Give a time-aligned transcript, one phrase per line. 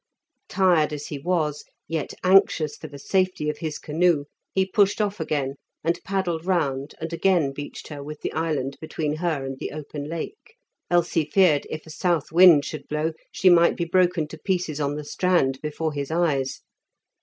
[0.49, 5.19] Tired as he was, yet anxious for the safety of his canoe, he pushed off
[5.19, 9.69] again, and paddled round and again beached her with the island between her and the
[9.69, 10.55] open Lake.
[10.89, 14.79] Else he feared if a south wind should blow she might be broken to pieces
[14.81, 16.61] on the strand before his eyes.